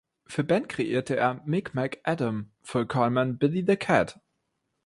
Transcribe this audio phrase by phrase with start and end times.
[0.25, 4.19] Für Benn kreierte er „Mic Mac Adam“, für Colman „Billy the Cat“.